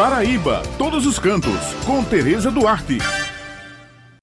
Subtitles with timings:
[0.00, 2.96] Paraíba, todos os cantos, com Tereza Duarte.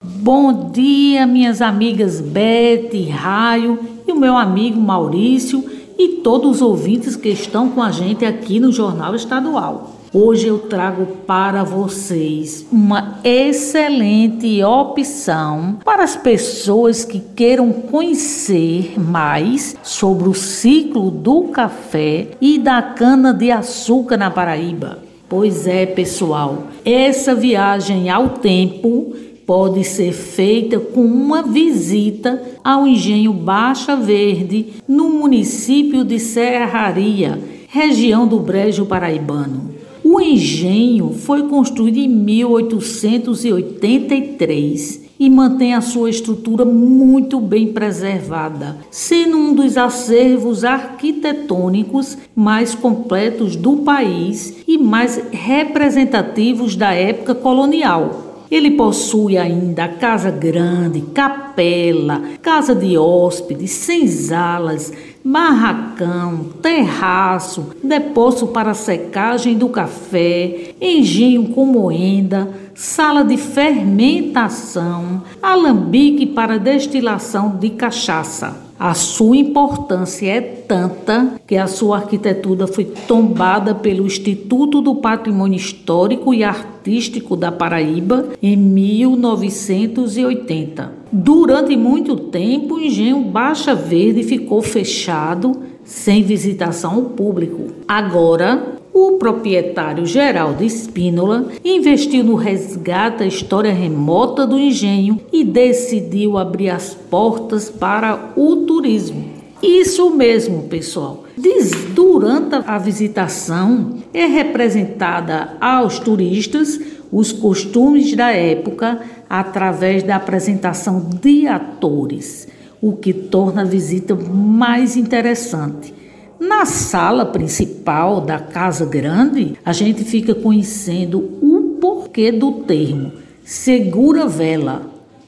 [0.03, 3.77] Bom dia, minhas amigas Beth, Raio
[4.07, 5.63] e o meu amigo Maurício
[5.95, 10.01] e todos os ouvintes que estão com a gente aqui no Jornal Estadual.
[10.11, 19.75] Hoje eu trago para vocês uma excelente opção para as pessoas que queiram conhecer mais
[19.83, 25.05] sobre o ciclo do café e da cana-de-açúcar na Paraíba.
[25.29, 29.13] Pois é, pessoal, essa viagem ao tempo
[29.45, 37.37] pode ser feita com uma visita ao engenho Baixa Verde, no município de Serraria,
[37.67, 39.76] região do Brejo Paraibano.
[40.09, 49.35] O engenho foi construído em 1883 e mantém a sua estrutura muito bem preservada, sendo
[49.35, 58.26] um dos acervos arquitetônicos mais completos do país e mais representativos da época colonial.
[58.49, 69.57] Ele possui ainda casa grande, capela, casa de hóspedes, senzalas, barracão, terraço, depósito para secagem
[69.57, 78.66] do café, engenho com moenda, sala de fermentação, alambique para destilação de cachaça.
[78.79, 85.57] A sua importância é tanta que a sua arquitetura foi tombada pelo Instituto do Patrimônio
[85.57, 90.91] Histórico e Artístico da Paraíba em 1980.
[91.11, 97.71] Durante muito tempo, o engenho Baixa Verde ficou fechado, sem visitação ao público.
[97.87, 106.35] Agora, o proprietário Geraldo Espínola investiu no resgate da história remota do engenho e decidiu
[106.35, 109.23] abrir as portas para o turismo.
[109.61, 111.25] Isso mesmo, pessoal.
[111.37, 116.79] Diz, durante a visitação é representada aos turistas
[117.11, 122.47] os costumes da época através da apresentação de atores,
[122.81, 125.96] o que torna a visita mais interessante.
[126.39, 133.11] Na sala principal da Casa Grande, a gente fica conhecendo o porquê do termo
[133.47, 134.81] segura vela.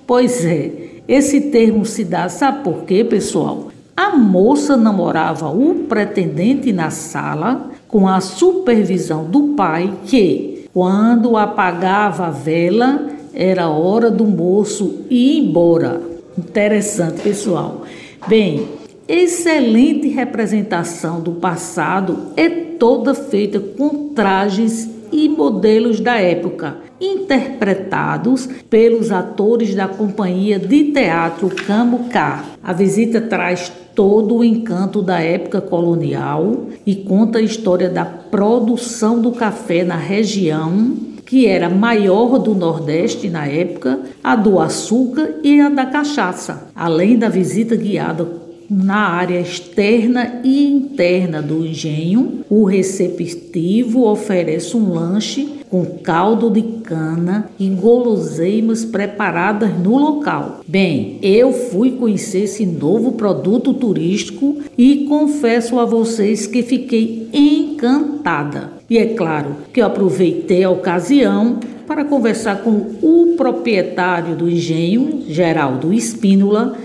[0.05, 3.69] Pois é, esse termo se dá, sabe por quê, pessoal?
[3.95, 12.27] A moça namorava o pretendente na sala com a supervisão do pai, que, quando apagava
[12.27, 16.01] a vela, era hora do moço ir embora.
[16.37, 17.83] Interessante, pessoal.
[18.27, 18.67] Bem,
[19.09, 29.11] excelente representação do passado é toda feita com trajes e modelos da época, interpretados pelos
[29.11, 32.45] atores da companhia de teatro Camucá.
[32.61, 39.19] A visita traz todo o encanto da época colonial e conta a história da produção
[39.19, 45.61] do café na região que era maior do Nordeste na época, a do açúcar e
[45.61, 52.63] a da cachaça, além da visita guiada na área externa e interna do engenho, o
[52.65, 60.61] receptivo oferece um lanche com caldo de cana e guloseimas preparadas no local.
[60.67, 68.73] Bem, eu fui conhecer esse novo produto turístico e confesso a vocês que fiquei encantada.
[68.89, 75.23] E é claro que eu aproveitei a ocasião para conversar com o proprietário do engenho,
[75.27, 76.77] Geraldo Espínola,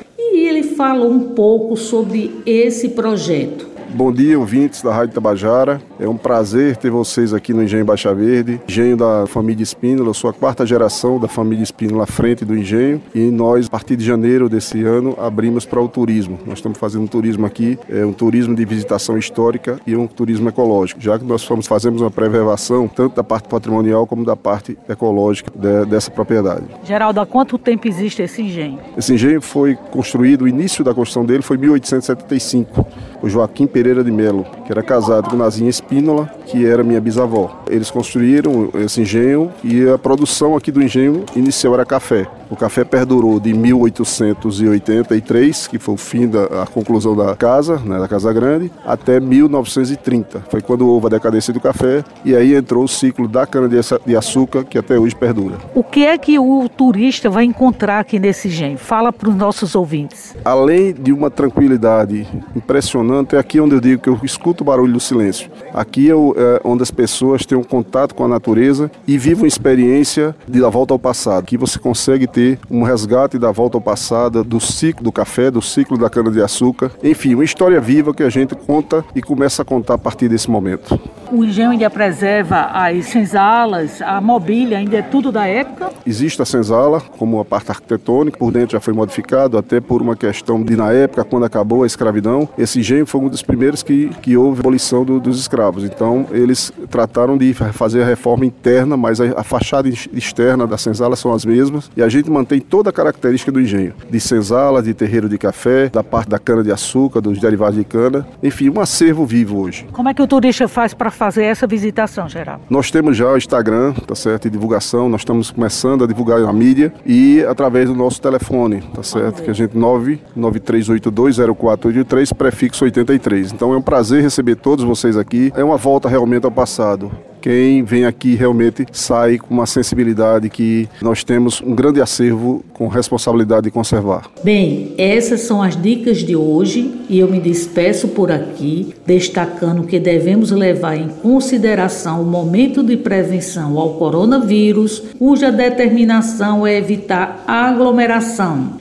[0.77, 3.74] fala um pouco sobre esse projeto.
[3.91, 5.81] Bom dia, ouvintes da Rádio Tabajara.
[6.00, 10.09] É um prazer ter vocês aqui no Engenho Baixa Verde, engenho da família Espínola.
[10.09, 13.71] Eu sou a quarta geração da família Espínola à frente do engenho e nós, a
[13.71, 16.39] partir de janeiro desse ano, abrimos para o turismo.
[16.45, 20.49] Nós estamos fazendo um turismo aqui, é um turismo de visitação histórica e um turismo
[20.49, 24.77] ecológico, já que nós fomos, fazemos uma preservação tanto da parte patrimonial como da parte
[24.89, 26.65] ecológica de, dessa propriedade.
[26.84, 28.81] Geraldo, há quanto tempo existe esse engenho?
[28.97, 32.87] Esse engenho foi construído, o início da construção dele foi em 1875.
[33.22, 37.62] O Joaquim Pereira de Melo, que era casado com Nazinha Espínola, que era minha bisavó.
[37.69, 42.27] Eles construíram esse engenho e a produção aqui do engenho inicial era café.
[42.51, 47.98] O café perdurou de 1883, que foi o fim da a conclusão da casa, né,
[47.98, 50.45] da Casa Grande, até 1930.
[50.51, 54.78] Foi quando houve a decadência do café e aí entrou o ciclo da cana-de-açúcar, que
[54.78, 55.57] até hoje perdura.
[55.74, 58.78] O que é que o turista vai encontrar aqui nesse engenho?
[58.78, 60.36] Fala para os nossos ouvintes.
[60.45, 64.92] Além de uma tranquilidade impressionante, é aqui onde eu digo que eu escuto o barulho
[64.92, 65.51] do silêncio.
[65.72, 70.34] Aqui é, é onde as pessoas um contato com a natureza e vivem uma experiência
[70.48, 74.42] de da volta ao passado, que você consegue ter um resgate da volta ao passado,
[74.42, 76.91] do ciclo do café, do ciclo da cana-de-açúcar.
[77.03, 80.51] Enfim, uma história viva que a gente conta e começa a contar a partir desse
[80.51, 80.98] momento.
[81.34, 85.91] O engenho ainda preserva as senzalas, a mobília, ainda é tudo da época?
[86.07, 90.15] Existe a senzala como a parte arquitetônica, por dentro já foi modificado, até por uma
[90.15, 94.10] questão de, na época, quando acabou a escravidão, esse engenho foi um dos primeiros que,
[94.22, 95.83] que houve abolição do, dos escravos.
[95.83, 101.16] Então, eles trataram de fazer a reforma interna, mas a, a fachada externa da senzala
[101.16, 104.95] são as mesmas, e a gente mantém toda a característica do engenho, de senzala, de
[104.95, 109.59] terreiro de café, da parte da cana-de-açúcar, dos derivados de cana, enfim, um acervo vivo
[109.59, 109.84] hoje.
[109.91, 112.60] Como é que o turista faz para fazer essa visitação, geral?
[112.68, 116.53] Nós temos já o Instagram, tá certo, e divulgação, nós estamos começando a divulgar na
[116.53, 123.53] mídia e através do nosso telefone, tá certo, que a gente 993820483, prefixo 83.
[123.53, 125.50] Então é um prazer receber todos vocês aqui.
[125.56, 127.10] É uma volta realmente ao passado
[127.45, 132.89] quem vem aqui realmente sai com uma sensibilidade que nós temos um grande acervo com
[132.89, 134.31] responsabilidade de conservar.
[134.43, 140.01] Bem, essas são as dicas de hoje e eu me despeço por aqui, destacando que
[140.01, 148.81] devemos levar em consideração o momento de prevenção ao coronavírus, cuja determinação é evitar aglomeração.